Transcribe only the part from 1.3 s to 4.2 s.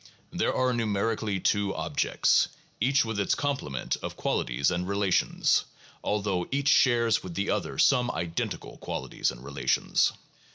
two objects, each with its complement of